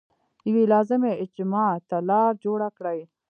[0.47, 2.99] یوې لازمي اجماع ته لار جوړه کړي.